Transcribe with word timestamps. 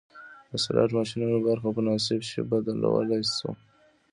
د 0.49 0.51
سلاټ 0.63 0.89
ماشینونو 0.97 1.37
برخه 1.47 1.67
په 1.75 1.75
مناسب 1.77 2.19
شي 2.29 2.39
بدلولی 2.49 3.21
شو 3.35 3.49